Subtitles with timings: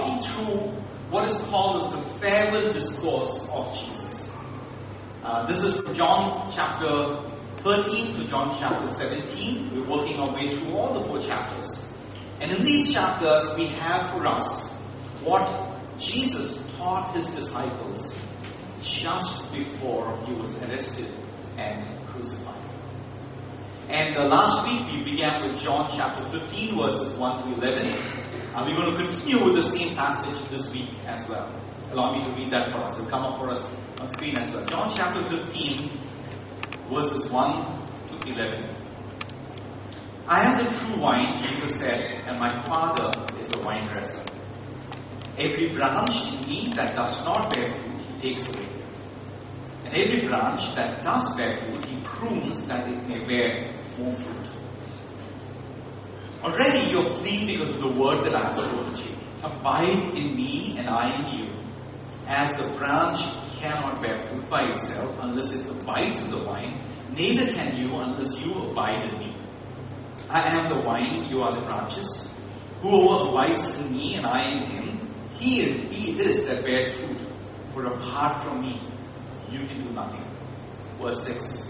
[0.00, 0.68] walking through
[1.10, 4.36] what is called the farewell discourse of Jesus.
[5.22, 7.20] Uh, this is John chapter
[7.58, 9.74] 13 to John chapter 17.
[9.74, 11.86] We're working our way through all the four chapters.
[12.40, 14.68] And in these chapters, we have for us
[15.22, 15.50] what
[15.98, 18.18] Jesus taught his disciples
[18.82, 21.08] just before he was arrested
[21.58, 22.56] and crucified.
[23.90, 28.19] And uh, last week we began with John chapter 15, verses 1 to 11.
[28.54, 31.52] And we're going to continue with the same passage this week as well.
[31.92, 32.98] Allow me to read that for us.
[32.98, 34.64] It'll come up for us on screen as well.
[34.66, 35.90] John chapter 15,
[36.88, 38.64] verses 1 to 11.
[40.26, 44.24] I am the true wine, Jesus said, and my Father is the vine dresser.
[45.38, 48.68] Every branch in me that does not bear fruit, he takes away.
[49.84, 54.39] And every branch that does bear fruit, he prunes that it may bear more fruit.
[56.42, 59.16] Already you're clean because of the word that I have spoken to you.
[59.42, 61.48] Abide in me and I in you.
[62.26, 63.20] As the branch
[63.58, 66.80] cannot bear fruit by itself unless it abides in the vine,
[67.14, 69.36] neither can you unless you abide in me.
[70.30, 72.32] I am the vine, you are the branches.
[72.80, 75.00] Whoever abides in me and I in him,
[75.34, 77.18] he, he it is that bears fruit.
[77.74, 78.80] For apart from me,
[79.50, 80.24] you can do nothing.
[81.00, 81.69] Verse 6.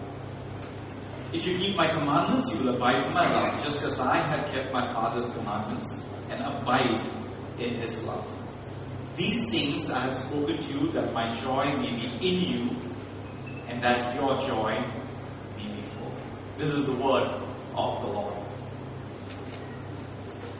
[1.33, 4.51] If you keep my commandments, you will abide in my love, just as I have
[4.51, 7.01] kept my Father's commandments and abide
[7.57, 8.27] in his love.
[9.15, 12.75] These things I have spoken to you that my joy may be in you
[13.69, 14.77] and that your joy
[15.55, 16.11] may be full.
[16.57, 17.29] This is the word
[17.75, 18.35] of the Lord.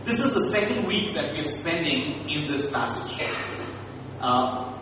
[0.05, 3.27] This is the second week that we are spending in this passage.
[4.21, 4.73] Uh,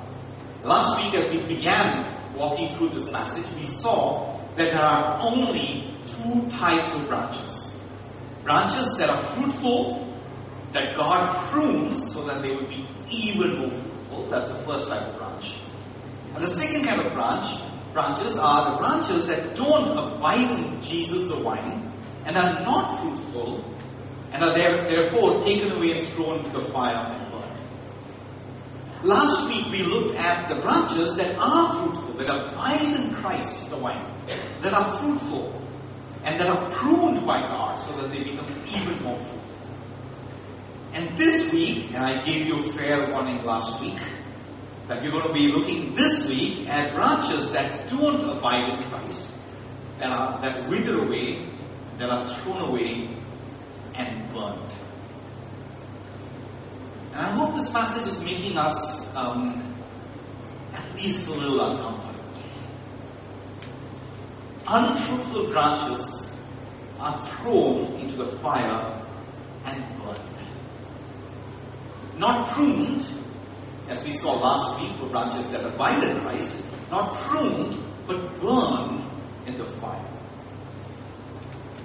[0.63, 5.95] last week, as we began walking through this passage, we saw that there are only
[6.07, 7.77] two types of branches.
[8.43, 10.07] Branches that are fruitful,
[10.73, 14.27] that God prunes so that they will be even more fruitful.
[14.29, 15.55] That's the first type of branch.
[16.35, 17.61] And the second kind of branch,
[17.93, 21.91] branches are the branches that don't abide in Jesus the vine
[22.25, 23.63] and are not fruitful
[24.31, 27.59] and are there, therefore taken away and thrown into the fire and burned.
[29.03, 33.77] Last week we looked at the branches that are fruitful, that abide in Christ the
[33.77, 34.05] vine,
[34.61, 35.61] that are fruitful,
[36.23, 39.39] and that are pruned by God so that they become even more fruitful.
[40.93, 43.99] And this week, and I gave you a fair warning last week,
[44.87, 49.31] that we're going to be looking this week at branches that don't abide in Christ,
[49.99, 51.47] that are that wither away,
[51.99, 53.15] that are thrown away
[53.93, 54.73] and burned.
[57.11, 59.75] And I hope this passage is making us um,
[60.73, 62.08] at least a little uncomfortable.
[64.67, 66.35] Unfruitful branches
[66.99, 69.01] are thrown into the fire
[69.65, 70.19] and burned.
[72.17, 73.07] Not pruned,
[73.87, 79.01] as we saw last week for branches that abide in Christ, not pruned, but burned
[79.45, 80.05] in the fire.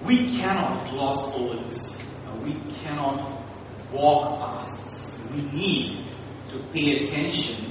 [0.05, 1.99] We cannot gloss over this.
[2.43, 3.43] We cannot
[3.91, 5.31] walk past this.
[5.33, 6.05] We need
[6.49, 7.65] to pay attention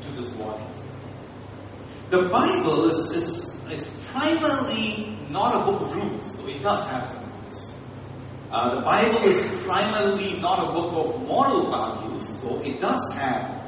[0.00, 0.66] to this warning.
[2.10, 7.06] The Bible is, is, is primarily not a book of rules, though it does have
[7.06, 7.72] some rules.
[8.50, 13.62] Uh, the Bible is primarily not a book of moral values, though it does have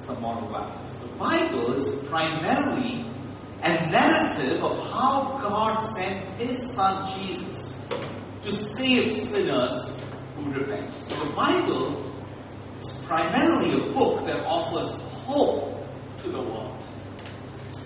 [0.00, 0.98] some moral values.
[0.98, 3.04] The Bible is primarily
[3.62, 7.72] a narrative of how God sent His Son Jesus
[8.42, 9.92] to save sinners
[10.36, 10.94] who repent.
[10.98, 12.12] So the Bible
[12.80, 15.86] is primarily a book that offers hope
[16.22, 16.75] to the world.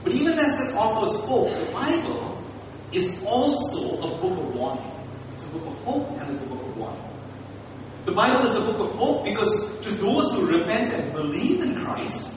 [0.03, 2.43] But even as it offers hope, the Bible
[2.93, 4.91] is also a book of warning.
[5.35, 7.03] It's a book of hope and it's a book of warning.
[8.07, 11.85] The Bible is a book of hope because to those who repent and believe in
[11.85, 12.33] Christ,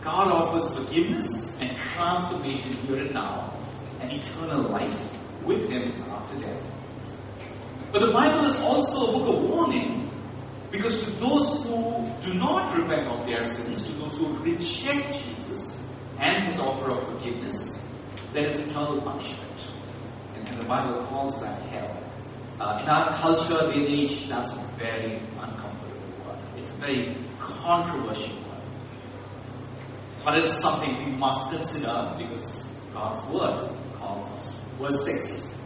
[0.00, 3.54] God offers forgiveness and transformation here and now,
[4.00, 6.70] and eternal life with Him after death.
[7.92, 10.10] But the Bible is also a book of warning
[10.70, 15.22] because to those who do not repent of their sins, to those who reject
[16.18, 17.82] and His offer of forgiveness,
[18.32, 19.44] there is eternal punishment.
[20.34, 22.02] And, the Bible calls that hell.
[22.60, 26.38] Uh, in our culture, day and age, that's a very uncomfortable word.
[26.56, 28.62] It's a very controversial word.
[30.24, 34.60] But it's something we must consider because God's word calls us.
[34.80, 35.58] Verse 6.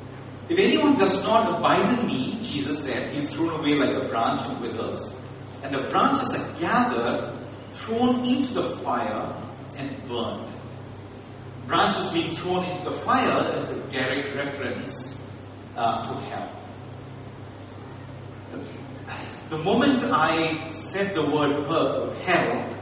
[0.48, 4.08] If anyone does not abide in me, Jesus said, he is thrown away like a
[4.08, 5.18] branch and withers.
[5.62, 7.38] And the branches are gathered,
[7.70, 9.41] thrown into the fire,
[9.76, 10.52] and burned.
[11.66, 15.18] Branches being thrown into the fire is a direct reference
[15.76, 16.62] uh, to hell.
[19.50, 21.66] The moment I said the word
[22.22, 22.78] hell,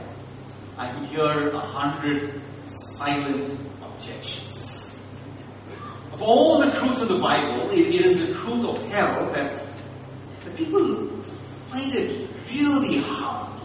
[0.77, 4.95] I could hear a hundred silent objections.
[6.13, 9.61] Of all the truths of the Bible, it is the truth of hell that
[10.45, 11.07] the people
[11.69, 13.59] find it really hard.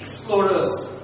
[0.00, 0.95] Explorers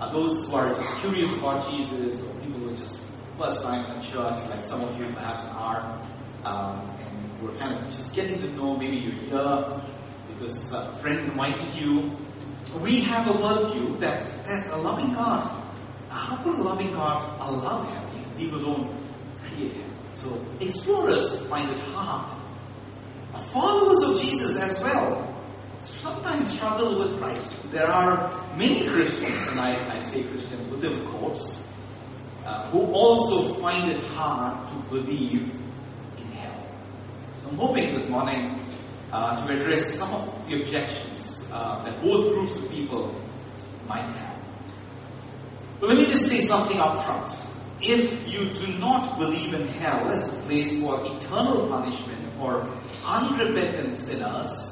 [0.00, 3.00] are those who are just curious about Jesus, or people who are just
[3.38, 6.00] first time in church, like some of you perhaps are,
[6.44, 8.76] um, and we're kind of just getting to know.
[8.76, 9.82] Maybe you're here
[10.28, 12.16] because a friend invited you.
[12.80, 15.64] We have a worldview that, that a loving God,
[16.08, 18.96] how could a loving God allow hell if people don't
[19.44, 19.90] create him?
[20.14, 22.30] So explorers find it hard.
[23.52, 25.29] Followers of Jesus as well
[26.02, 27.72] sometimes struggle with Christ.
[27.72, 31.62] There are many Christians, and I, I say Christians within quotes,
[32.44, 35.52] uh, who also find it hard to believe
[36.18, 36.66] in hell.
[37.42, 38.58] So I'm hoping this morning
[39.12, 43.14] uh, to address some of the objections uh, that both groups of people
[43.86, 44.36] might have.
[45.80, 47.30] But let me just say something up front.
[47.82, 52.68] If you do not believe in hell as a place for eternal punishment for
[53.06, 54.69] unrepentant sinners,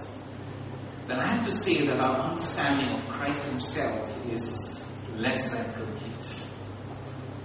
[1.08, 6.46] then I have to say that our understanding of Christ Himself is less than complete.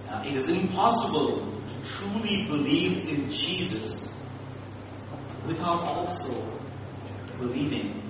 [0.10, 4.21] Uh, it is impossible to truly believe in Jesus
[5.48, 6.33] without also
[7.39, 8.04] believing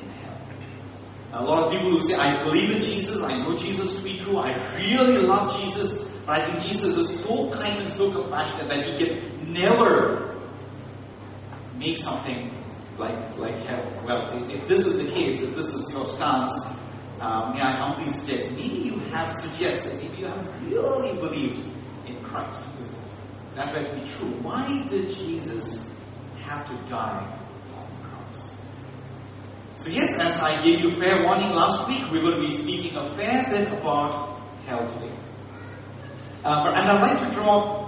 [0.00, 0.38] in hell.
[1.32, 4.18] A lot of people who say, I believe in Jesus, I know Jesus to be
[4.18, 8.68] true, I really love Jesus, but I think Jesus is so kind and so compassionate
[8.68, 10.38] that He can never
[11.76, 12.61] make something
[13.02, 14.02] like, like hell.
[14.04, 16.66] Well, if, this is the case, if this is your stance,
[17.20, 21.60] um, may I humbly suggest, maybe you have suggested, maybe you have really believed
[22.06, 22.64] in Christ.
[23.54, 24.30] That might be true.
[24.42, 25.98] Why did Jesus
[26.40, 27.38] have to die
[27.76, 28.52] on the cross?
[29.76, 32.96] So yes, as I gave you fair warning last week, we're going to be speaking
[32.96, 35.12] a fair bit about hell today.
[36.44, 37.81] Uh, but, and I'd like to draw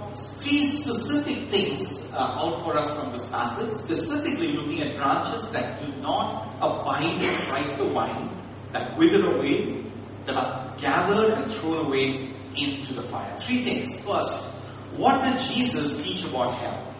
[0.45, 5.81] three specific things uh, out for us from this passage, specifically looking at branches that
[5.81, 8.29] do not abide in Christ the vine,
[8.71, 9.83] that wither away,
[10.27, 13.35] that are gathered and thrown away into the fire.
[13.37, 13.97] Three things.
[14.01, 14.43] First,
[14.97, 16.93] what did Jesus teach about hell?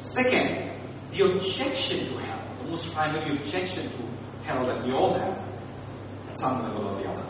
[0.00, 0.70] Second,
[1.10, 5.38] the objection to hell, the most primary objection to hell that we all have,
[6.30, 7.26] at some level or the other.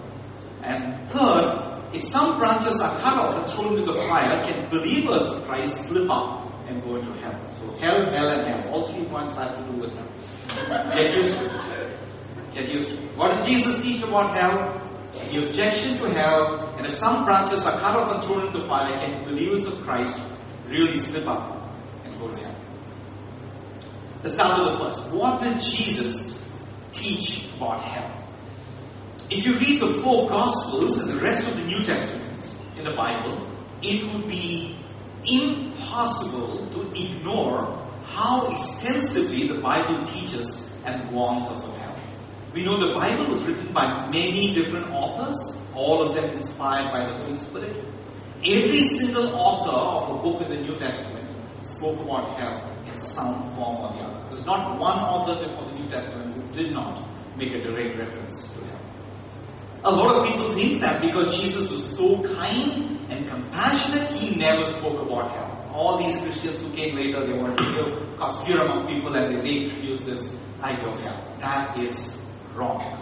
[0.63, 5.23] And third, if some branches are cut off and thrown into the fire, can believers
[5.27, 7.39] of Christ slip up and go into hell?
[7.59, 8.73] So hell, hell, and hell.
[8.73, 10.95] All three points have to do with hell.
[10.95, 11.99] Get used to it.
[12.55, 13.17] Get used to it.
[13.17, 14.83] What did Jesus teach about hell?
[15.31, 18.93] The objection to hell, and if some branches are cut off and thrown into fire,
[18.99, 20.21] can believers of Christ
[20.69, 21.73] really slip up
[22.05, 22.55] and go to hell?
[24.23, 25.11] Let's start with the first.
[25.11, 26.47] What did Jesus
[26.93, 28.16] teach about hell?
[29.29, 32.93] If you read the four Gospels and the rest of the New Testament in the
[32.93, 33.45] Bible,
[33.83, 34.77] it would be
[35.25, 41.97] impossible to ignore how extensively the Bible teaches and warns us of hell.
[42.55, 47.07] We know the Bible was written by many different authors, all of them inspired by
[47.11, 47.85] the Holy Spirit.
[48.45, 51.29] Every single author of a book in the New Testament
[51.63, 54.29] spoke about hell in some form or the other.
[54.31, 57.03] There's not one author of the New Testament who did not
[57.37, 58.76] make a direct reference to hell.
[59.87, 64.67] A lot of people think that because Jesus was so kind and compassionate, he never
[64.73, 65.71] spoke about hell.
[65.73, 69.59] All these Christians who came later, they were real cause fear among people and they
[69.59, 71.37] introduced this idea of hell.
[71.39, 72.19] That is
[72.57, 73.01] wrong.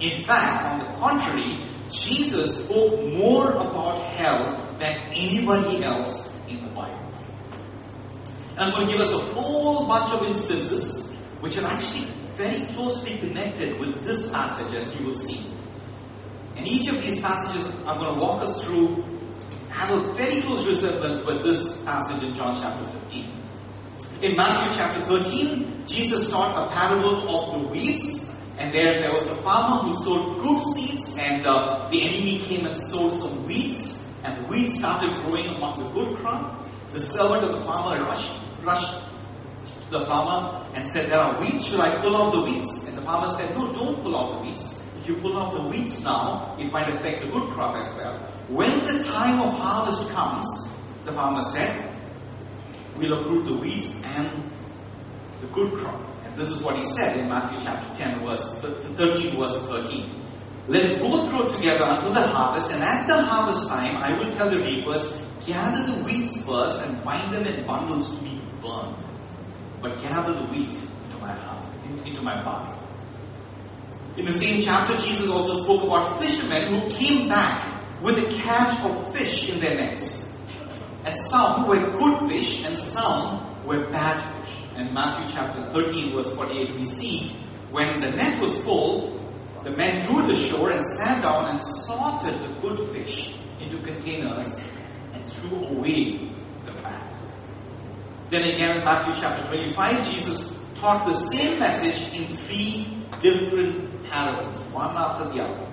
[0.00, 1.56] In fact, on the contrary,
[1.88, 6.98] Jesus spoke more about hell than anybody else in the Bible.
[8.56, 12.66] And I'm going to give us a whole bunch of instances which are actually very
[12.74, 15.53] closely connected with this passage as you will see.
[16.56, 19.04] And each of these passages I'm going to walk us through
[19.70, 23.26] have a very close resemblance with this passage in John chapter 15.
[24.22, 29.26] In Matthew chapter 13, Jesus taught a parable of the weeds, and there there was
[29.26, 34.00] a farmer who sowed good seeds, and uh, the enemy came and sowed some weeds,
[34.22, 36.64] and the weeds started growing among the good crop.
[36.92, 38.30] The servant of the farmer rushed,
[38.62, 38.94] rushed
[39.64, 42.84] to the farmer and said, There are weeds, should I pull out the weeds?
[42.84, 45.60] And the farmer said, No, don't pull out the weeds if you pull out the
[45.68, 48.16] weeds now, it might affect the good crop as well.
[48.48, 50.46] When the time of harvest comes,
[51.04, 51.92] the farmer said,
[52.96, 54.50] we'll uproot the weeds and
[55.42, 56.00] the good crop.
[56.24, 60.08] And this is what he said in Matthew chapter 10, verse 13, verse 13.
[60.68, 64.48] Let both grow together until the harvest, and at the harvest time I will tell
[64.48, 68.96] the reapers, gather the weeds first and bind them in bundles to be burned.
[69.82, 71.36] But gather the wheat into my
[72.06, 72.83] into my barn.
[74.16, 78.78] In the same chapter, Jesus also spoke about fishermen who came back with a catch
[78.84, 80.38] of fish in their nets.
[81.04, 84.56] And some were good fish and some were bad fish.
[84.76, 87.30] And Matthew chapter 13 verse 48 we see
[87.72, 89.20] when the net was full,
[89.64, 94.62] the men drew the shore and sat down and sorted the good fish into containers
[95.12, 96.30] and threw away
[96.66, 97.02] the bad.
[98.30, 102.86] Then again in Matthew chapter 25, Jesus taught the same message in three
[103.20, 105.66] different parables, one after the other.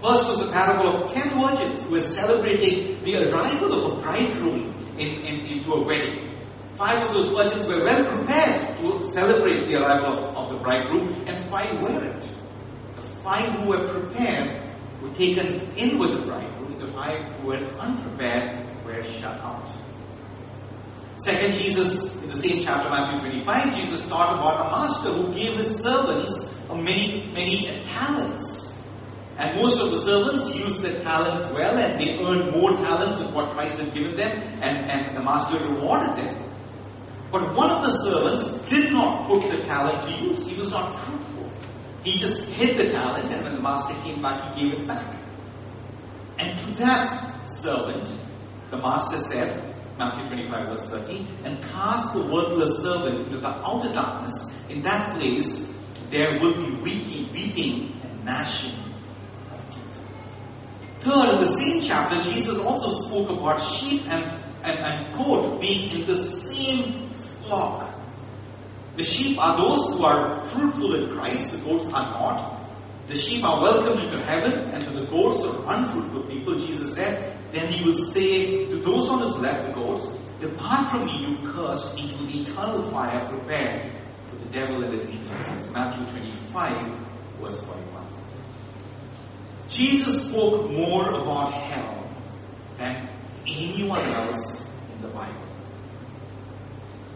[0.00, 4.74] First was the parable of ten virgins who were celebrating the arrival of a bridegroom
[4.98, 6.30] in, in, into a wedding.
[6.74, 11.24] Five of those virgins were well prepared to celebrate the arrival of, of the bridegroom,
[11.26, 12.22] and five weren't.
[12.96, 14.62] The five who were prepared
[15.00, 15.46] were taken
[15.76, 19.68] in with the bridegroom, the five who were unprepared were shut out.
[21.16, 25.56] Second, Jesus, in the same chapter, Matthew 25, Jesus taught about a master who gave
[25.58, 28.62] his servants many, many talents.
[29.38, 33.32] And most of the servants used their talents well and they earned more talents than
[33.32, 34.30] what Christ had given them
[34.62, 36.38] and, and the master rewarded them.
[37.30, 40.46] But one of the servants did not put the talent to use.
[40.46, 41.50] He was not fruitful.
[42.04, 45.16] He just hid the talent and when the master came back, he gave it back.
[46.38, 48.12] And to that servant,
[48.70, 53.92] the master said, Matthew 25 verse 30, and cast the worthless servant into the outer
[53.92, 54.52] darkness.
[54.68, 55.71] In that place,
[56.12, 56.70] there will be
[57.32, 58.78] weeping, and gnashing
[59.50, 60.00] of teeth.
[61.00, 64.22] Third, in the same chapter, Jesus also spoke about sheep and,
[64.62, 67.94] and, and goat being in the same flock.
[68.96, 72.60] The sheep are those who are fruitful in Christ, the goats are not.
[73.06, 77.38] The sheep are welcome into heaven, and to the goats or unfruitful people, Jesus said,
[77.52, 81.50] then he will say to those on his left, the goats, Depart from me, you
[81.52, 84.01] cursed, into the eternal fire prepared
[84.32, 85.70] for the devil and his angels.
[85.72, 86.98] Matthew 25,
[87.40, 88.06] verse 41.
[89.68, 92.06] Jesus spoke more about hell
[92.78, 93.08] than
[93.46, 95.46] anyone else in the Bible.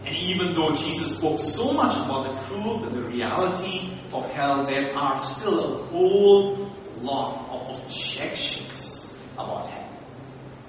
[0.04, 4.64] And even though Jesus spoke so much about the truth and the reality of hell,
[4.66, 6.70] there are still a whole
[7.00, 9.90] lot of objections about hell.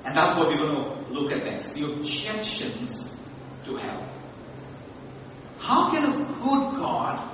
[0.05, 3.19] And that's what we're going to look at next the objections
[3.65, 4.16] to hell.
[5.59, 7.29] How can a good God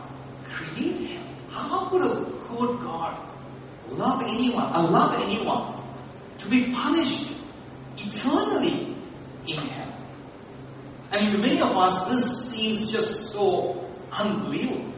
[0.52, 1.24] create hell?
[1.52, 3.18] How could a good God
[3.98, 5.74] love anyone, uh, allow anyone
[6.40, 7.34] to be punished
[7.98, 8.96] eternally
[9.48, 9.94] in hell.
[11.12, 14.92] I mean, to many of us, this seems just so unbelievable.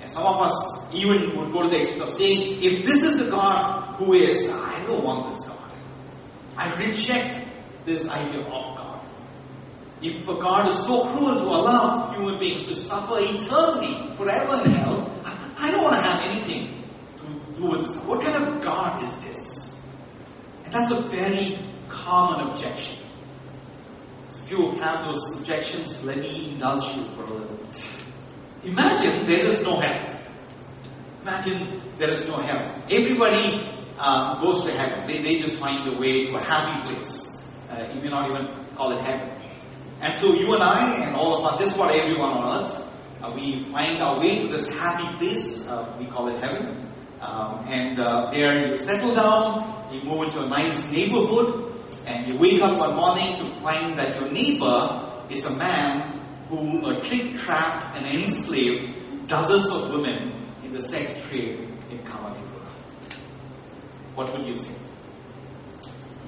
[0.00, 3.24] And some of us even would go to the extent of saying, if this is
[3.24, 5.58] the God who is, I don't want this God.
[6.56, 7.46] I reject
[7.84, 8.77] this idea of.
[10.00, 14.70] If a God is so cruel to allow human beings to suffer eternally, forever in
[14.72, 15.12] hell,
[15.58, 16.84] I don't want to have anything
[17.16, 17.96] to do with this?
[18.04, 19.80] What kind of God is this?
[20.64, 22.98] And that's a very common objection.
[24.30, 27.92] So if you have those objections, let me indulge you for a little bit.
[28.64, 30.20] Imagine there is no hell.
[31.22, 32.82] Imagine there is no hell.
[32.88, 33.66] Everybody
[33.98, 35.06] um, goes to heaven.
[35.06, 37.42] They, they just find a way to a happy place.
[37.70, 39.37] Uh, you may not even call it heaven.
[40.00, 42.88] And so you and I and all of us, just about everyone on earth,
[43.22, 45.66] uh, we find our way to this happy place.
[45.66, 46.86] Uh, we call it heaven.
[47.20, 51.74] Um, and uh, there you settle down, you move into a nice neighborhood,
[52.06, 56.86] and you wake up one morning to find that your neighbor is a man who
[56.86, 58.88] uh, trick trapped and enslaved
[59.26, 60.32] dozens of women
[60.64, 61.58] in the sex trade
[61.90, 62.70] in Kamathipura.
[64.14, 64.74] What would you say?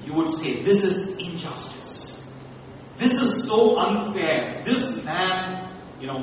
[0.05, 1.80] You would say, this is injustice.
[3.01, 4.61] This is so unfair.
[4.63, 6.19] This man, you know,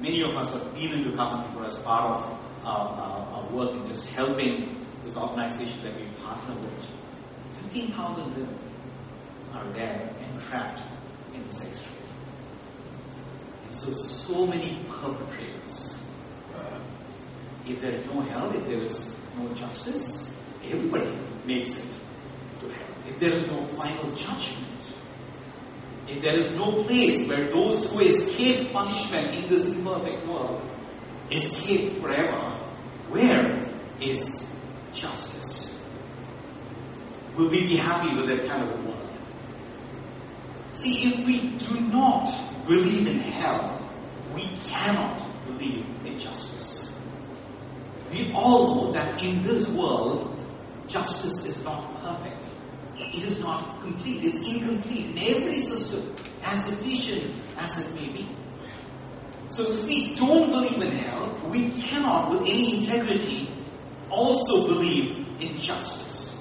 [0.00, 4.08] many of us have been into Kamathipura as part of our, our, work in just
[4.08, 6.90] helping this organization that we partner with.
[7.64, 8.58] 15,000 women
[9.52, 10.80] are there entrapped
[11.34, 12.08] in the sex trade.
[13.66, 15.98] And so, so many perpetrators.
[17.66, 20.34] If there is no hell, if there is no justice,
[20.64, 21.92] everybody makes it
[22.60, 22.88] to hell.
[23.06, 24.72] If there is no final judgment,
[26.12, 30.60] if there is no place where those who escape punishment in this imperfect world
[31.30, 32.38] escape forever,
[33.08, 33.66] where
[34.00, 34.54] is
[34.92, 35.82] justice.
[37.36, 39.08] Will we be happy with that kind of a world?
[40.74, 42.28] See, if we do not
[42.66, 43.80] believe in hell,
[44.34, 46.94] we cannot believe in justice.
[48.10, 50.36] We all know that in this world,
[50.88, 52.44] justice is not perfect.
[52.96, 54.24] It is not complete.
[54.24, 58.26] It's incomplete in every system, as efficient as it may be.
[59.48, 63.48] So if we don't believe in hell, we cannot, with any integrity,
[64.10, 66.38] also believe in justice.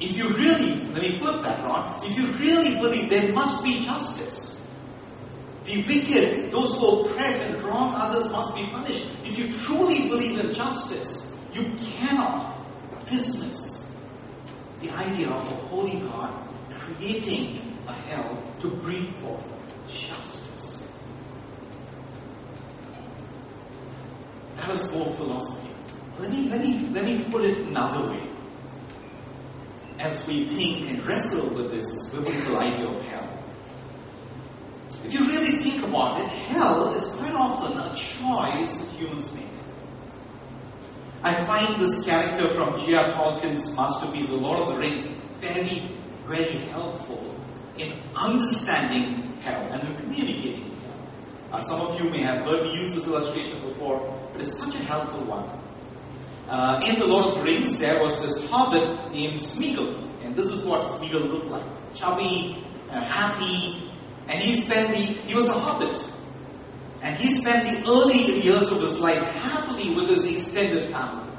[0.00, 3.84] If you really, let me flip that around, if you really believe there must be
[3.84, 4.60] justice,
[5.64, 9.06] the wicked, those who oppress and wrong others must be punished.
[9.24, 12.56] If you truly believe in justice, you cannot
[13.06, 13.79] dismiss
[14.80, 19.44] the idea of a holy God creating a hell to bring forth
[19.88, 20.90] justice.
[24.56, 25.68] That is more philosophy.
[26.18, 28.22] Let me, let me, let me put it another way.
[29.98, 33.28] As we think and wrestle with this biblical idea of hell.
[35.04, 39.44] If you really think about it, hell is quite often a choice that humans make.
[41.22, 43.12] I find this character from J.R.
[43.12, 45.04] Tolkien's masterpiece, The Lord of the Rings,
[45.38, 45.82] very,
[46.26, 47.36] very helpful
[47.76, 50.94] in understanding hell and in communicating hell.
[51.52, 54.00] Uh, some of you may have heard me use this illustration before,
[54.32, 55.46] but it's such a helpful one.
[56.48, 60.46] Uh, in The Lord of the Rings, there was this hobbit named Smeagol, and this
[60.46, 61.94] is what Smeagol looked like.
[61.94, 63.90] Chubby, uh, happy,
[64.26, 66.09] and he spent the, he was a hobbit.
[67.02, 71.30] And he spent the early years of his life happily with his extended family.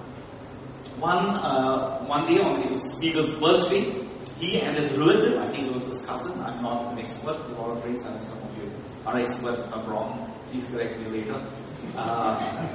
[0.98, 4.02] One, uh, one day on his Smeagol's birthday,
[4.40, 7.62] he and his relative, I think it was his cousin, I'm not an expert, a
[7.62, 8.72] lot of race, I know some of you
[9.06, 11.40] are experts if I'm wrong, please correct me later.
[11.96, 12.68] Uh,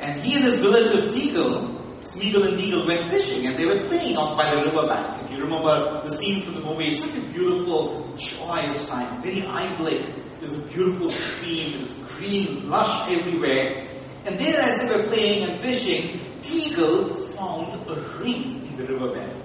[0.00, 4.16] and he and his relative Deagol, Smeagol and Deagol went fishing and they were playing
[4.16, 5.22] out by the riverbank.
[5.24, 9.46] If you remember the scene from the movie, it's such a beautiful, joyous time, very
[9.46, 10.02] idyllic.
[10.42, 13.86] There's a beautiful stream, there's green, lush everywhere.
[14.24, 19.40] And there as they were playing and fishing, Deagol found a ring in the riverbed.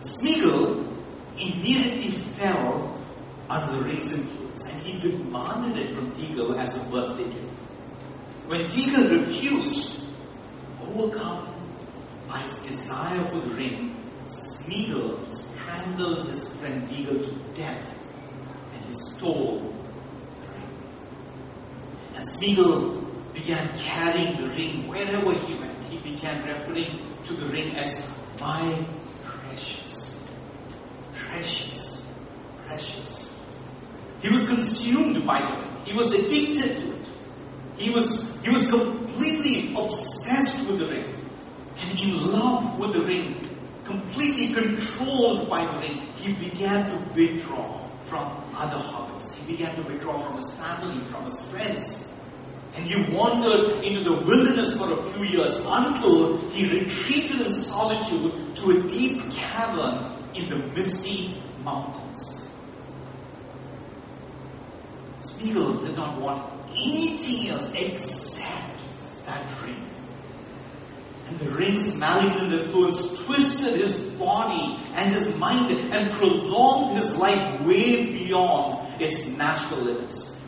[0.00, 0.86] Smeagol
[1.36, 3.02] immediately fell
[3.48, 7.58] under the ring's influence and he demanded it from Deagol as a birthday gift.
[8.46, 10.04] When Deagol refused,
[10.82, 11.52] overcome
[12.28, 13.96] by his desire for the ring,
[14.28, 17.92] Smeagol strangled his friend Deagol to death
[18.72, 19.78] and he stole.
[22.20, 25.84] And Smeagol began carrying the ring wherever he went.
[25.84, 28.06] He began referring to the ring as
[28.38, 28.84] my
[29.24, 30.22] precious,
[31.14, 32.06] precious,
[32.66, 33.34] precious.
[34.20, 35.76] He was consumed by the ring.
[35.86, 37.06] He was addicted to it.
[37.78, 41.26] He was, he was completely obsessed with the ring
[41.78, 43.48] and in love with the ring,
[43.84, 46.02] completely controlled by the ring.
[46.16, 49.34] He began to withdraw from other hobbits.
[49.36, 52.09] He began to withdraw from his family, from his friends.
[52.74, 58.56] And he wandered into the wilderness for a few years until he retreated in solitude
[58.56, 62.48] to a deep cavern in the misty mountains.
[65.20, 68.78] Smeagol did not want anything else except
[69.26, 69.76] that ring.
[71.28, 77.60] And the ring's malignant influence twisted his body and his mind and prolonged his life
[77.62, 80.39] way beyond its natural limits.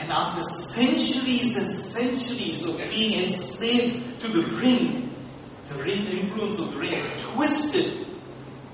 [0.00, 5.14] And after centuries and centuries of being enslaved to the ring,
[5.68, 8.06] the ring influence of the ring twisted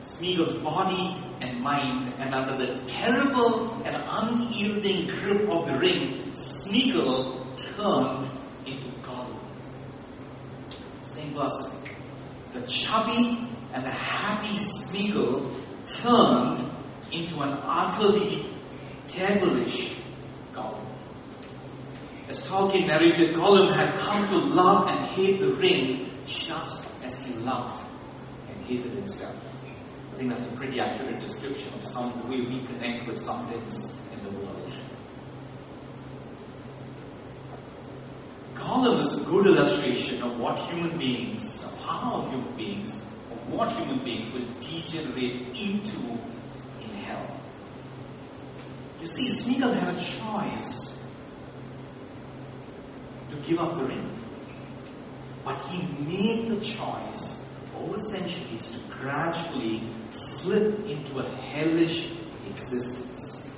[0.05, 7.57] Smeagol's body and mind, and under the terrible and unyielding grip of the ring, Smeagol
[7.75, 8.31] turned
[8.65, 9.37] into Gollum.
[11.03, 11.75] Same verse.
[12.55, 15.53] The chubby and the happy Smeagol
[15.87, 16.71] turned
[17.13, 18.47] into an utterly
[19.09, 19.96] devilish.
[22.29, 27.35] As Tolkien narrated, Gollum had come to love and hate the ring just as he
[27.35, 27.81] loved
[28.49, 29.37] and hated himself.
[30.13, 33.47] I think that's a pretty accurate description of some the way we connect with some
[33.47, 34.73] things in the world.
[38.57, 42.93] Gollum is a good illustration of what human beings, of how human beings,
[43.31, 46.19] of what human beings will degenerate into
[46.81, 47.41] in hell.
[49.01, 50.96] You see, Smeagol had a choice
[53.47, 54.11] give up the ring.
[55.45, 57.45] But he made the choice
[57.79, 59.83] over centuries to gradually
[60.13, 62.11] slip into a hellish
[62.49, 63.49] existence.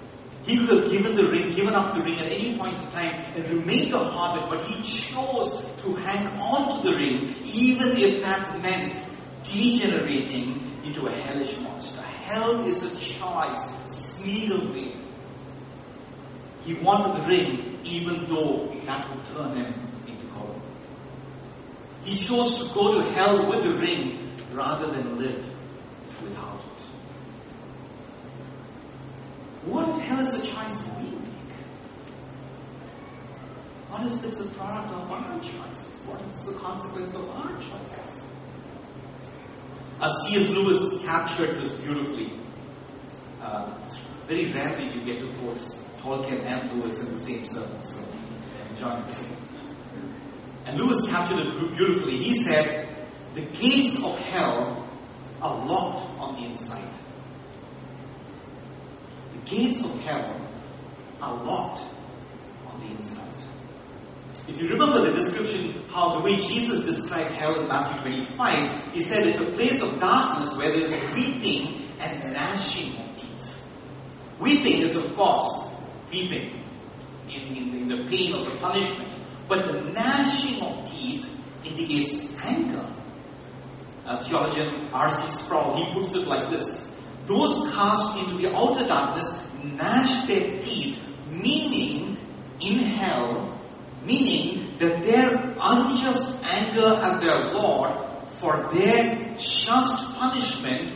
[0.44, 3.12] He could have given the ring, given up the ring at any point in time
[3.36, 8.22] and remained a hobbit, but he chose to hang on to the ring, even if
[8.22, 9.04] that meant
[9.44, 12.00] degenerating into a hellish monster.
[12.02, 13.78] Hell is a choice
[14.20, 14.92] made.
[16.64, 19.74] He wanted the ring, even though that would turn him
[20.06, 20.60] into gold.
[22.04, 24.18] He chose to go to hell with the ring
[24.52, 25.44] rather than live
[26.22, 26.82] without it.
[29.66, 31.18] What if hell is a choice we make?
[33.88, 36.00] What if it's a product of our choices?
[36.06, 38.26] What is the consequence of our choices?
[40.00, 40.50] As C.S.
[40.50, 42.32] Lewis captured this beautifully.
[43.42, 43.72] Uh,
[44.26, 45.58] very rarely you get to quote
[46.08, 48.00] Tolkien and Lewis in the same sermon, so
[48.70, 49.36] enjoy this.
[50.64, 52.16] And Lewis captured it beautifully.
[52.16, 52.88] He said,
[53.34, 54.88] The gates of hell
[55.42, 56.88] are locked on the inside.
[59.34, 60.40] The gates of hell
[61.20, 61.82] are locked
[62.66, 63.24] on the inside.
[64.48, 69.02] If you remember the description, how the way Jesus described hell in Matthew 25, he
[69.02, 73.66] said it's a place of darkness where there's weeping and gnashing of teeth.
[74.38, 75.67] Weeping is, of course,
[76.10, 76.62] weeping
[77.28, 79.08] in, in, in the pain of the punishment.
[79.48, 81.28] But the gnashing of teeth
[81.64, 82.84] indicates anger.
[84.04, 85.42] Uh, theologian R.C.
[85.42, 86.92] Sproul, he puts it like this.
[87.26, 90.98] Those cast into the outer darkness gnash their teeth,
[91.30, 92.16] meaning
[92.60, 93.58] in hell
[94.04, 97.92] meaning that their unjust anger at their Lord
[98.38, 100.92] for their just punishment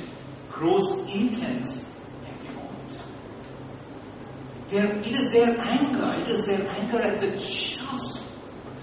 [0.51, 1.88] grows intense.
[4.72, 8.24] Their, it is their anger, it is their anger at the just,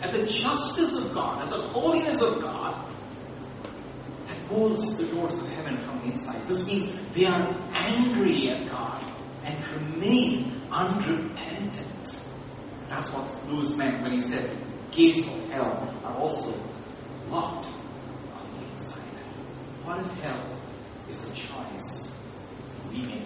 [0.04, 2.93] at the justice of God, at the holiness of God
[4.28, 6.47] that pulls the doors of heaven from the inside.
[6.47, 9.04] This means they are angry at God
[9.43, 12.21] and remain unrepentant.
[12.88, 14.47] That's what Lewis meant when he said
[14.91, 16.54] gates of hell are also
[17.32, 19.02] locked on the inside.
[19.84, 20.45] What if hell
[21.10, 22.12] is a choice
[22.91, 23.23] we make?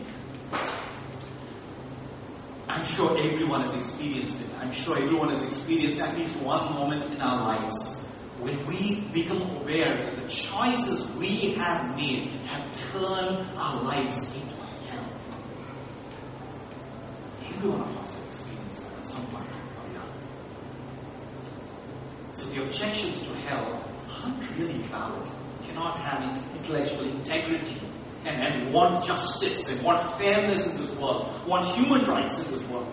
[2.84, 4.48] I'm sure everyone has experienced it.
[4.60, 8.06] I'm sure everyone has experienced at least one moment in our lives
[8.42, 14.56] when we become aware that the choices we have made have turned our lives into
[14.92, 15.06] hell.
[17.48, 18.20] Every one of us
[22.34, 25.26] So the objections to hell aren't really valid.
[25.62, 27.78] You cannot have intellectual integrity
[28.44, 32.88] and, want justice and want fairness in this world, want human rights in this world,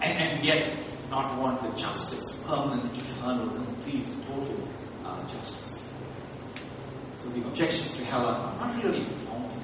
[0.00, 0.70] and, and yet
[1.10, 4.68] not want the justice, permanent, eternal, complete, total
[5.04, 5.88] uh, justice.
[7.22, 9.58] So the objections to hell are not really founded.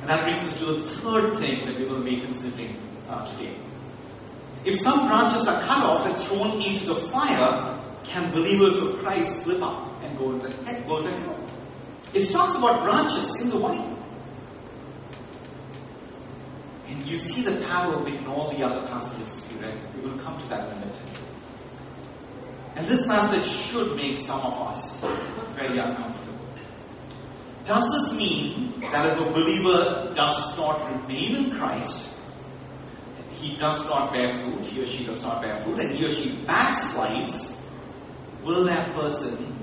[0.00, 2.76] And that brings us to the third thing that we will be considering
[3.08, 3.54] uh, today.
[4.64, 9.42] If some branches are cut off and thrown into the fire, can believers of Christ
[9.42, 11.41] slip up and go to the head, go to hell?
[12.14, 13.96] It talks about branches in the vine.
[16.88, 19.78] And you see the parallel between all the other passages we read.
[19.96, 20.96] We will come to that in a minute.
[22.76, 25.00] And this passage should make some of us
[25.54, 26.32] very uncomfortable.
[27.64, 32.14] Does this mean that if a believer does not remain in Christ,
[33.40, 36.10] he does not bear fruit, he or she does not bear fruit, and he or
[36.10, 37.56] she backslides,
[38.42, 39.56] will that person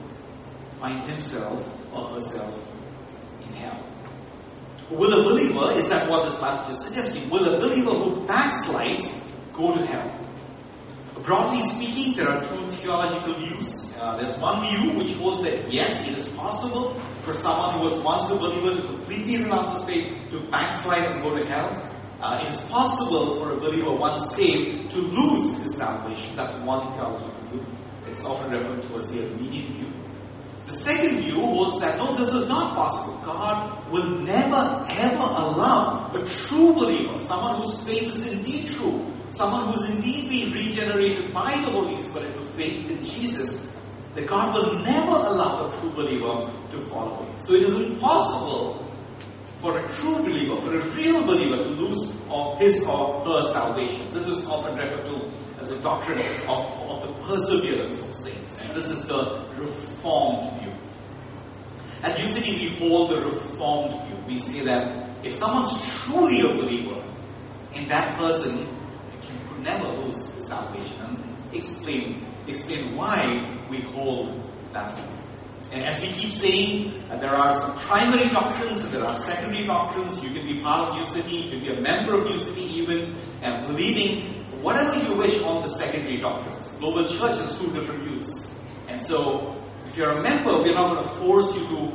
[0.79, 2.55] find himself or herself
[3.45, 3.83] in hell?
[4.89, 7.29] Will a believer, is that what this passage is suggesting?
[7.29, 9.13] Will a believer who backslides
[9.53, 10.19] go to hell?
[11.23, 13.93] Broadly speaking, there are two theological views.
[13.99, 17.99] Uh, there's one view which holds that yes, it is possible for someone who was
[18.01, 21.69] once a believer to completely renounce his faith to backslide and go to hell.
[22.21, 26.35] Uh, it is possible for a believer once saved to lose his salvation.
[26.35, 27.65] That's one theological view.
[28.07, 29.88] It's often referred to as the Arminian view.
[30.69, 33.19] The second view holds that no, this is not possible.
[33.25, 39.73] God will never ever allow a true believer, someone whose faith is indeed true, someone
[39.73, 43.81] who's indeed been regenerated by the Holy Spirit to faith in Jesus,
[44.13, 47.33] that God will never allow a true believer to fall away.
[47.39, 48.85] So it is impossible
[49.57, 52.11] for a true believer, for a real believer to lose
[52.59, 54.13] his or her salvation.
[54.13, 58.61] This is often referred to as a doctrine of, of the perseverance of saints.
[58.61, 60.58] And this is the reformed
[62.01, 64.17] At New City, we hold the reformed view.
[64.27, 67.03] We say that if someone's truly a believer,
[67.73, 68.65] in that person
[69.21, 70.95] can never lose salvation.
[71.01, 74.41] And explain, explain why we hold
[74.73, 75.05] that view.
[75.71, 79.67] And as we keep saying, uh, there are some primary doctrines and there are secondary
[79.67, 80.23] doctrines.
[80.23, 83.67] You can be part of New you can be a member of New even, and
[83.67, 84.21] believing
[84.63, 86.71] whatever you wish on the secondary doctrines.
[86.79, 88.47] Global Church has two different views.
[88.87, 89.58] And so,
[89.89, 91.91] if you're a member, we're not going to force you to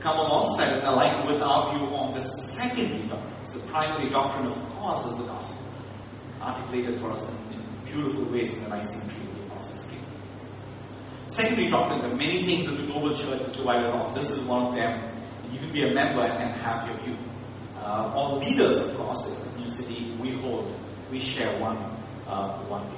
[0.00, 3.52] come alongside and align with our view on the secondary doctrines.
[3.54, 5.64] The primary doctrine, of course, is the gospel,
[6.42, 10.00] articulated for us in, in beautiful ways in the Nicene Creed of the Apostles' Creed.
[11.28, 14.14] Secondary doctrines are many things that the global church is divided on.
[14.14, 15.10] This is one of them.
[15.50, 17.16] You can be a member and have your view.
[17.80, 20.74] Uh, all leaders, of course, at New City, we hold,
[21.10, 21.78] we share one,
[22.26, 22.97] uh, one view.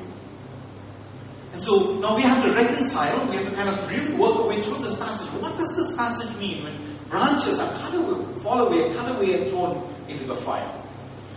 [1.52, 4.46] And so now we have to reconcile, we have to kind of really work our
[4.46, 5.28] way through this passage.
[5.40, 9.50] What does this passage mean when branches are cut away, fall away, cut away and
[9.50, 10.80] thrown into the fire?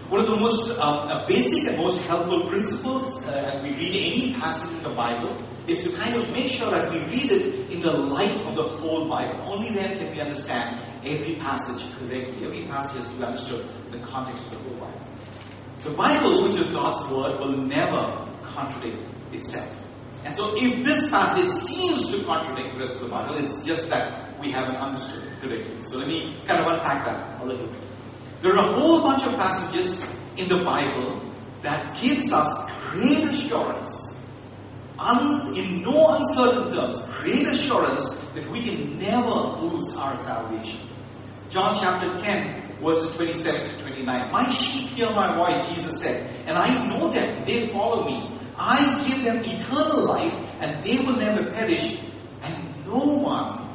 [0.09, 4.13] One of the most uh, uh, basic and most helpful principles uh, as we read
[4.13, 7.71] any passage in the Bible is to kind of make sure that we read it
[7.71, 9.41] in the light of the whole Bible.
[9.51, 12.45] Only then can we understand every passage correctly.
[12.45, 15.01] Every passage has to be understood in the context of the whole Bible.
[15.79, 19.82] The Bible, which is God's Word, will never contradict itself.
[20.25, 23.89] And so if this passage seems to contradict the rest of the Bible, it's just
[23.89, 25.81] that we haven't understood it correctly.
[25.83, 27.81] So let me kind of unpack that a little bit.
[28.41, 30.05] There are a whole bunch of passages
[30.37, 31.21] in the Bible
[31.61, 34.19] that gives us great assurance,
[34.99, 39.29] un, in no uncertain terms, great assurance that we can never
[39.61, 40.79] lose our salvation.
[41.49, 44.31] John chapter 10, verses 27 to 29.
[44.31, 48.32] My sheep hear my voice, Jesus said, and I know them, they follow me.
[48.65, 51.97] I give them eternal life, and they will never perish,
[52.41, 53.67] and no one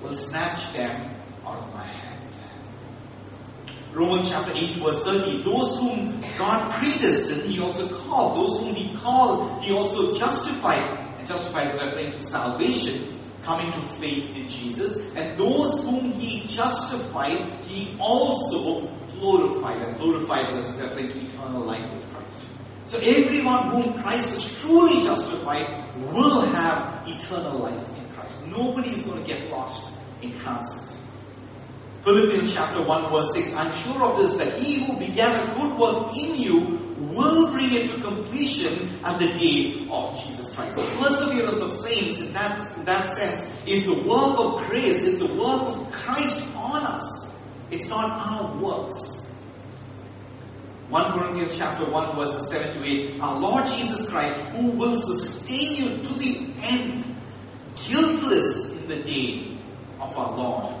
[0.00, 1.10] will snatch them
[1.44, 2.32] out of my hand.
[3.92, 5.42] Romans chapter 8, verse 30.
[5.42, 8.36] Those whom God predestined, He also called.
[8.36, 10.78] Those whom He called, He also justified.
[11.18, 15.12] And justified is referring to salvation, coming to faith in Jesus.
[15.16, 18.86] And those whom He justified, He also
[19.18, 19.82] glorified.
[19.82, 21.99] And glorified is referring to eternal life.
[22.90, 28.44] So everyone whom Christ has truly justified will have eternal life in Christ.
[28.48, 29.88] Nobody is going to get lost
[30.22, 30.98] in transit.
[32.02, 35.78] Philippians chapter 1 verse 6, I'm sure of this, that he who began a good
[35.78, 40.74] work in you will bring it to completion at the day of Jesus Christ.
[40.74, 45.18] The perseverance of saints in that, in that sense is the work of grace, it's
[45.20, 47.36] the work of Christ on us.
[47.70, 49.19] It's not our works.
[50.90, 55.76] 1 Corinthians chapter 1 verses 7 to 8, our Lord Jesus Christ who will sustain
[55.76, 57.04] you to the end,
[57.76, 59.56] guiltless in the day
[60.00, 60.74] of our Lord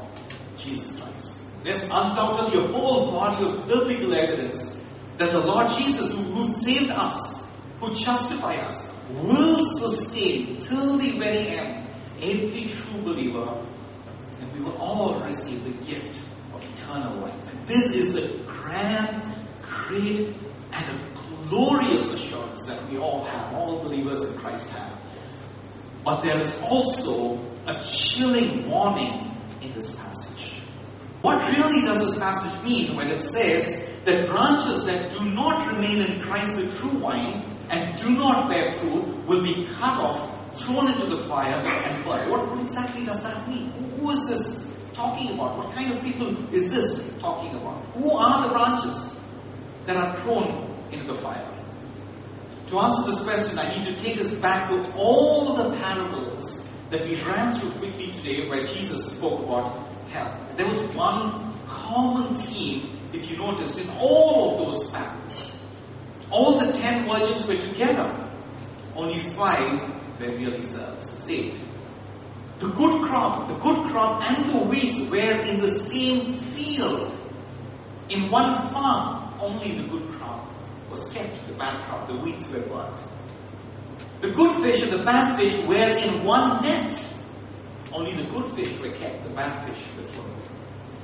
[0.58, 1.40] Jesus Christ.
[1.62, 4.82] There's undoubtedly a whole body of biblical evidence
[5.18, 11.20] that the Lord Jesus, who, who saved us, who justified us, will sustain till the
[11.20, 11.86] very end
[12.20, 13.64] every true believer,
[14.40, 16.20] and we will all receive the gift
[16.52, 17.48] of eternal life.
[17.48, 19.29] And this is a grand,
[19.70, 20.34] great,
[20.72, 24.98] and a glorious assurance that we all have, all believers in Christ have.
[26.04, 29.30] But there is also a chilling warning
[29.62, 30.52] in this passage.
[31.22, 36.02] What really does this passage mean when it says that branches that do not remain
[36.10, 40.90] in Christ the true vine and do not bear fruit will be cut off, thrown
[40.90, 42.30] into the fire, and burned?
[42.30, 43.70] What, what exactly does that mean?
[43.98, 45.58] Who is this talking about?
[45.58, 47.84] What kind of people is this talking about?
[47.94, 49.19] Who are the branches
[49.86, 51.46] that are thrown into the fire?
[52.68, 57.02] To answer this question, I need to take us back to all the parables that
[57.02, 60.38] we ran through quickly today where Jesus spoke about hell.
[60.56, 65.56] There was one common theme, if you noticed, in all of those parables.
[66.30, 68.28] All the ten virgins were together.
[68.94, 69.80] Only five
[70.20, 71.58] were really saved.
[72.60, 77.16] The good crop, the good crop and the weeds were in the same field.
[78.10, 80.46] In one farm, only the good crop
[80.90, 83.00] was kept, the bad crop, the weeds were burnt.
[84.20, 86.94] The good fish and the bad fish were in one net.
[87.92, 90.40] Only the good fish were kept, the bad fish were thrown.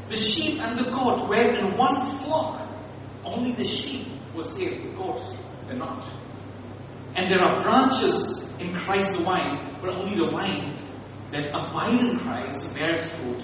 [0.09, 2.61] The sheep and the goat were in one flock.
[3.25, 5.35] Only the sheep were saved, the goats
[5.67, 6.05] were not.
[7.17, 10.77] And there are branches in Christ the vine, but only the vine
[11.33, 13.43] that abide in Christ bears fruit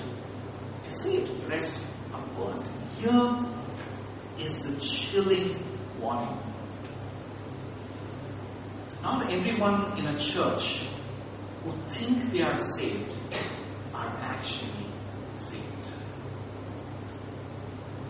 [0.86, 1.42] is saved.
[1.42, 2.68] The rest are burnt.
[2.98, 3.44] Here
[4.38, 5.56] is the chilling
[6.00, 6.38] warning.
[9.02, 10.86] Not everyone in a church
[11.64, 13.12] who think they are saved
[13.94, 14.86] are actually
[15.38, 15.86] saved.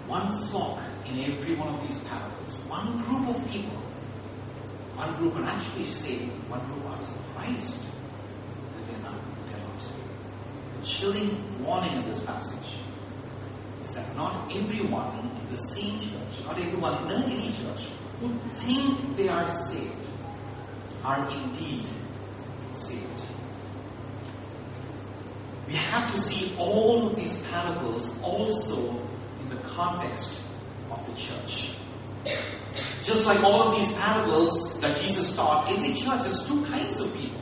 [0.07, 3.81] One flock in every one of these parables, one group of people,
[4.95, 10.85] one group are actually saved, one group are surprised that they're not, they're not saved.
[10.85, 12.82] chilling warning in this passage
[13.95, 17.89] that not everyone in the same church, not everyone in any church
[18.21, 19.93] who think they are saved
[21.05, 21.87] are indeed
[22.77, 23.07] saved.
[25.67, 28.91] We have to see all of these parables also
[29.41, 30.41] in the context
[30.91, 31.71] of the church.
[33.03, 37.01] Just like all of these parables that Jesus taught, in the church there's two kinds
[37.01, 37.41] of people.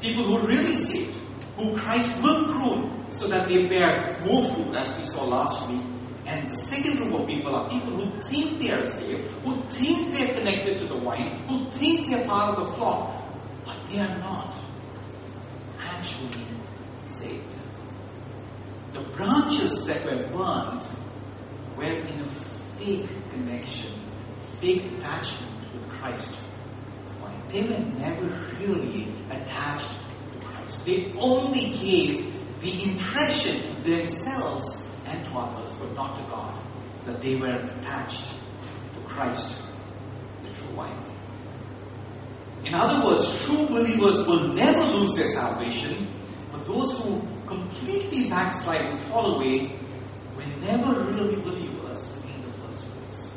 [0.00, 1.16] People who are really saved,
[1.56, 5.82] who Christ will prune so that they bear more fruit, as we saw last week.
[6.26, 10.14] And the second group of people are people who think they are saved, who think
[10.14, 13.22] they're connected to the vine, who think they're part of the flock,
[13.64, 14.54] but they are not
[15.80, 16.44] actually
[17.04, 17.44] saved.
[18.92, 20.84] The branches that were burned
[21.76, 22.30] were in a
[22.78, 23.92] fake connection,
[24.60, 26.36] fake attachment with Christ.
[27.50, 28.26] They were never
[28.58, 29.88] really attached
[30.32, 30.86] to Christ.
[30.86, 32.31] They only gave
[32.62, 36.54] the impression themselves and to others, but not to God,
[37.06, 37.48] that they were
[37.78, 38.30] attached
[38.94, 39.60] to Christ,
[40.44, 41.04] the true vine.
[42.64, 46.06] In other words, true believers will never lose their salvation,
[46.52, 49.76] but those who completely backslide and fall away
[50.36, 53.34] were never really believers in the first place.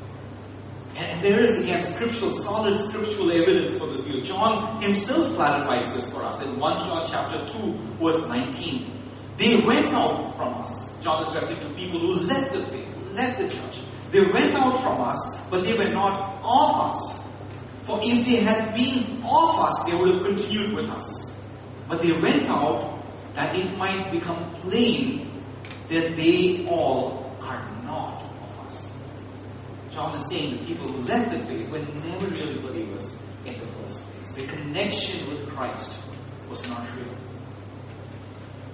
[0.96, 4.22] And there is again scriptural, solid scriptural evidence for this view.
[4.22, 8.95] John himself clarifies this for us in 1 John chapter 2, verse 19.
[9.38, 10.90] They went out from us.
[11.02, 13.82] John is referring to people who left the faith, who left the church.
[14.12, 17.28] They went out from us, but they were not of us.
[17.84, 21.38] For if they had been of us, they would have continued with us.
[21.88, 23.04] But they went out
[23.36, 25.30] that it might become plain
[25.90, 28.92] that they all are not of us.
[29.92, 33.68] John is saying the people who left the faith were never really believers in the
[33.68, 34.34] first place.
[34.34, 36.02] Their connection with Christ
[36.50, 37.25] was not real.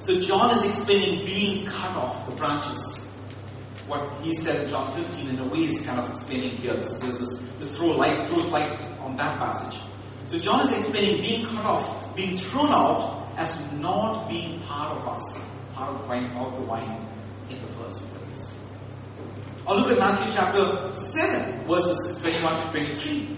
[0.01, 2.97] So John is explaining being cut off, the branches.
[3.85, 6.73] What he said in John 15, in a way, he's kind of explaining here.
[6.73, 9.79] This, this, this, this throw light, throws light on that passage.
[10.25, 15.07] So John is explaining being cut off, being thrown out as not being part of
[15.07, 15.39] us,
[15.75, 17.07] part of the vine, of the vine
[17.51, 18.59] in the first place.
[19.67, 23.37] Or look at Matthew chapter 7, verses 21 to 23.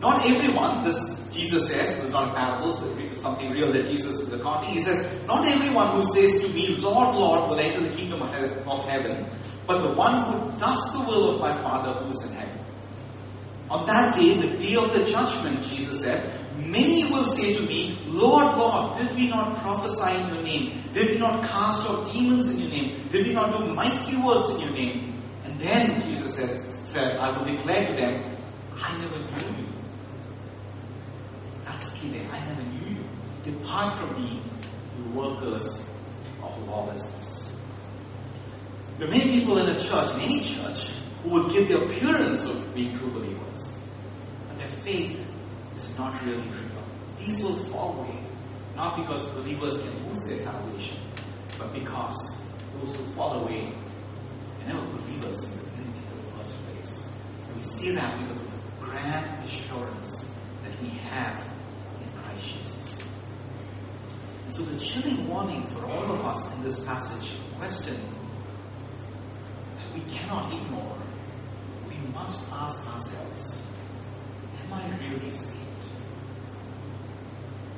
[0.00, 4.32] Not everyone, this Jesus says, it's not a parable, it's something real that Jesus is
[4.32, 4.70] accounting.
[4.70, 8.84] He says, Not everyone who says to me, Lord, Lord, will enter the kingdom of
[8.84, 9.26] heaven,
[9.66, 12.58] but the one who does the will of my Father who is in heaven.
[13.70, 17.98] On that day, the day of the judgment, Jesus said, Many will say to me,
[18.06, 20.82] Lord, Lord, did we not prophesy in your name?
[20.92, 23.08] Did we not cast out demons in your name?
[23.08, 25.22] Did we not do mighty works in your name?
[25.44, 28.36] And then Jesus says, said, I will declare to them,
[28.76, 29.61] I never knew you.
[31.84, 33.04] I never knew you.
[33.44, 34.40] Depart from me,
[34.96, 35.82] you workers
[36.42, 37.56] of lawlessness.
[38.98, 40.90] There are many people in a church, in any church,
[41.22, 43.78] who would give the appearance of being true believers,
[44.48, 45.26] but their faith
[45.76, 46.84] is not really real.
[47.18, 48.18] These will fall away,
[48.76, 50.98] not because believers can lose their salvation,
[51.58, 52.40] but because
[52.78, 53.72] those who fall away
[54.60, 57.06] are never believers in the, in, the first place.
[57.48, 60.28] And we see that because of the grand assurance
[60.62, 61.51] that we have
[62.32, 63.06] Christ Jesus.
[64.46, 67.96] And so the chilling warning for all of us in this passage, question
[69.76, 70.98] that we cannot ignore,
[71.88, 73.66] we must ask ourselves,
[74.64, 75.58] am I really saved?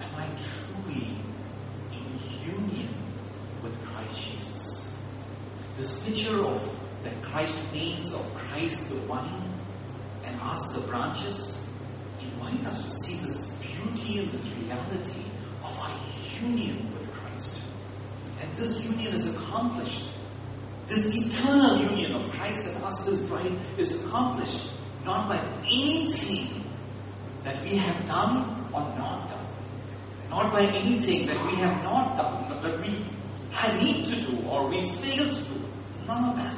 [0.00, 1.16] Am I truly
[1.92, 2.88] in union
[3.62, 4.92] with Christ Jesus?
[5.76, 9.52] This picture of that Christ paints of Christ the vine
[10.24, 11.58] and us the branches
[12.22, 13.54] invite us to see this
[13.92, 15.22] beauty and this reality
[15.64, 16.00] of our
[16.40, 17.58] union with Christ.
[18.40, 20.10] And this union is accomplished.
[20.88, 24.68] This eternal union of Christ and us, his bride, is accomplished
[25.04, 26.64] not by anything
[27.42, 29.46] that we have done or not done.
[30.30, 34.90] Not by anything that we have not done, that we need to do or we
[34.92, 35.64] fail to do.
[36.06, 36.56] None of that.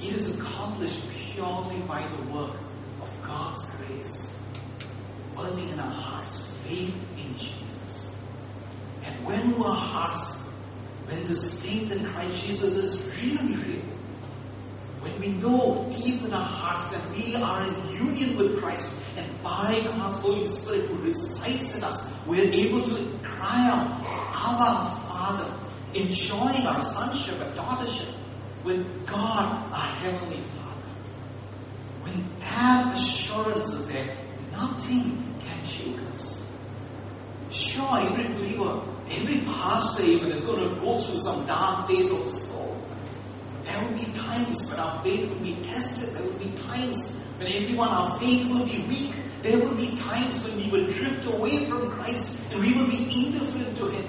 [0.00, 2.56] It is accomplished purely by the work
[3.00, 4.33] of God's grace,
[5.36, 8.16] working in our hearts faith in Jesus.
[9.04, 10.36] And when our hearts,
[11.06, 13.82] when this faith in Christ Jesus is really real,
[15.00, 19.42] when we know deep in our hearts that we are in union with Christ, and
[19.42, 24.00] by God's Holy Spirit who resides in us, we are able to cry out,
[24.34, 25.54] Abba, Father,
[25.92, 28.14] enjoying our sonship and daughtership
[28.64, 30.88] with God, our Heavenly Father.
[32.02, 34.16] When that assurance is there,
[34.56, 36.46] nothing can shake us.
[37.50, 42.24] Sure, every believer Every pastor even is going to go through some dark days of
[42.24, 42.76] the soul.
[43.64, 46.14] There will be times when our faith will be tested.
[46.14, 49.14] There will be times when everyone, our faith will be weak.
[49.42, 53.26] There will be times when we will drift away from Christ and we will be
[53.26, 54.08] indifferent to Him.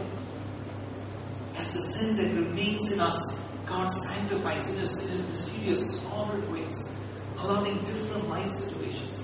[1.58, 6.54] As the sin that remains in us, God sanctifies in His, in his mysterious, sovereign
[6.54, 6.92] ways,
[7.40, 9.15] allowing different life situations.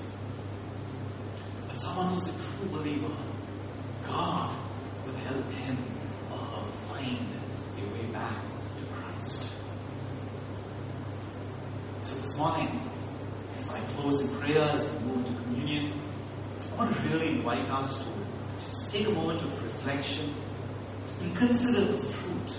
[1.82, 3.12] Someone who's a true believer,
[4.06, 4.56] God
[5.04, 5.78] will help him
[6.32, 7.28] or her find
[7.76, 8.36] a way back
[8.78, 9.52] to Christ.
[12.04, 12.88] So this morning,
[13.58, 16.00] as I close in prayers and move into communion,
[16.72, 18.06] I want to really invite us to
[18.64, 20.36] just take a moment of reflection
[21.20, 22.54] and consider the fruit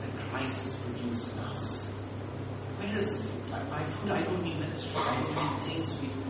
[0.00, 1.90] that Christ has produced in us.
[2.78, 3.70] Where is the fruit?
[3.70, 6.23] By fruit, I don't mean ministry, I don't mean things we do.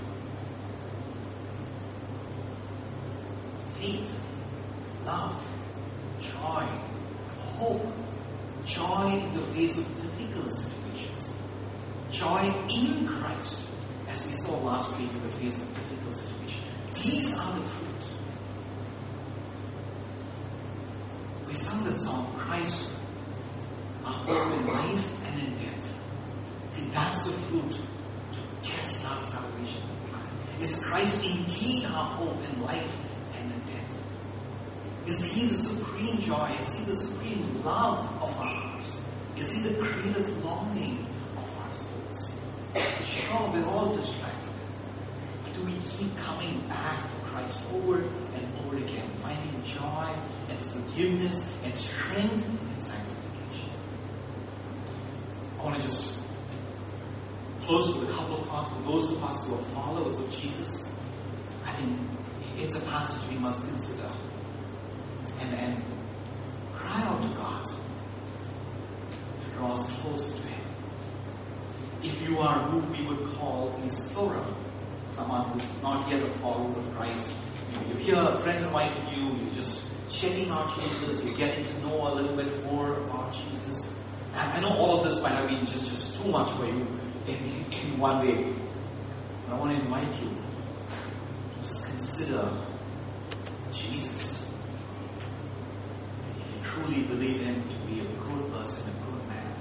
[3.85, 4.19] Faith,
[5.05, 5.45] love,
[6.19, 6.67] joy,
[7.59, 7.87] hope,
[8.65, 11.35] joy in the face of difficult situations,
[12.11, 13.67] joy in Christ,
[14.09, 17.03] as we saw last week in the face of difficult situations.
[17.03, 18.05] These are the fruit.
[21.47, 22.91] We sung the song, Christ,
[24.03, 25.95] our hope in life and in death.
[26.73, 29.83] See, that's the fruit to cast out salvation.
[30.63, 32.99] Is Christ indeed our hope in life
[33.37, 33.73] and in death?
[35.07, 36.51] Is He the supreme joy?
[36.61, 39.01] Is He the supreme love of our hearts?
[39.37, 42.35] Is He the greatest longing of our souls?
[43.07, 44.51] Sure, we're all distracted.
[45.43, 50.09] But do we keep coming back to Christ over and over again, finding joy
[50.49, 53.71] and forgiveness and strength and sanctification?
[55.61, 56.19] I want to just
[57.67, 60.99] close with a couple of thoughts for those of us who are followers of Jesus.
[61.67, 61.99] I think
[62.57, 64.11] it's a passage we must consider
[65.41, 65.83] and, and
[66.75, 70.61] cry out to God to draw us closer to Him.
[72.03, 74.45] If you are who we would call an explorer,
[75.15, 77.31] someone who's not yet a follower of Christ,
[77.89, 82.09] you, hear a friend invited you, you're just checking out Jesus, you're getting to know
[82.09, 83.99] a little bit more about Jesus.
[84.35, 86.87] And I know all of this might have been just, just too much for you
[87.27, 88.53] in, in one day.
[89.47, 92.51] But I want to invite you to just consider
[93.73, 94.51] Jesus.
[96.31, 99.55] If you truly believe him to be a good person, a good man,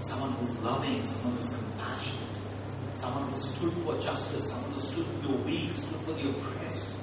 [0.00, 2.36] someone who's loving, someone who's compassionate,
[2.94, 6.94] someone who stood for justice, someone who stood for the weak, stood for the oppressed.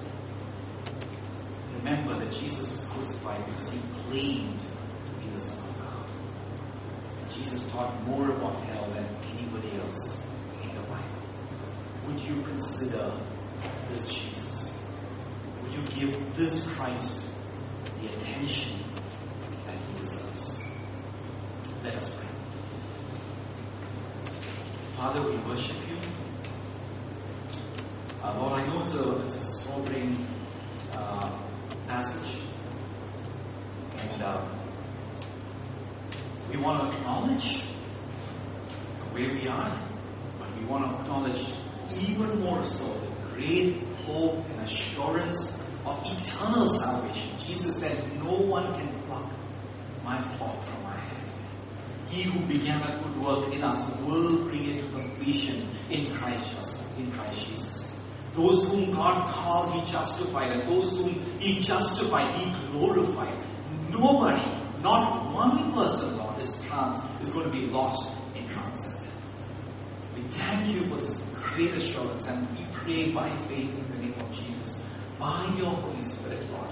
[1.78, 3.80] Remember that Jesus was crucified because he
[4.10, 6.10] claimed to be the Son of God.
[7.22, 9.06] And Jesus taught more about hell than
[9.38, 10.22] anybody else
[10.64, 11.22] in the Bible.
[12.08, 13.12] Would you consider
[13.90, 14.80] this Jesus?
[15.64, 17.26] Would you give this Christ
[18.02, 18.80] the attention
[19.66, 20.60] that he deserves?
[21.84, 22.28] Let us pray.
[25.08, 25.98] Father, we worship you.
[28.22, 30.28] Uh, Lord, I know it's a, it's a sobering
[30.92, 31.32] uh,
[31.88, 32.42] passage.
[33.98, 34.46] And uh,
[36.52, 37.62] we want to acknowledge
[39.14, 39.80] where we are,
[40.40, 41.42] but we want to acknowledge
[42.06, 47.30] even more so the great hope and assurance of eternal salvation.
[47.46, 49.32] Jesus said, No one can pluck
[50.04, 50.87] my flock from.
[52.18, 56.50] He who began a good work in us will bring it to completion in Christ
[56.50, 56.84] Jesus.
[56.98, 57.96] In Christ Jesus.
[58.34, 63.38] Those whom God called, He justified, and those whom He justified, He glorified.
[63.92, 64.42] Nobody,
[64.82, 69.08] not one person, Lord, is trans is going to be lost in transit.
[70.16, 74.20] We thank you for this great assurance, and we pray by faith in the name
[74.20, 74.84] of Jesus,
[75.20, 76.70] by your Holy Spirit, Lord.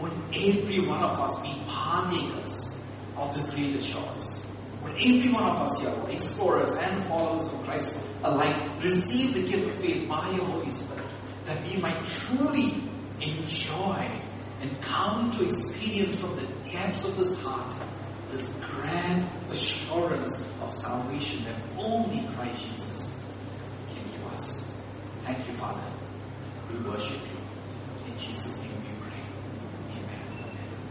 [0.00, 2.80] Would every one of us be partakers
[3.18, 4.47] of this great assurance?
[4.84, 9.74] Every one of us here, explorers and followers of Christ alike, receive the gift of
[9.80, 11.06] faith by your Holy Spirit,
[11.46, 12.74] that we might truly
[13.20, 14.10] enjoy
[14.60, 17.74] and come to experience from the depths of this heart
[18.30, 23.24] this grand assurance of salvation that only Christ Jesus
[23.94, 24.70] can give us.
[25.24, 25.82] Thank you, Father.
[26.70, 27.38] We worship you.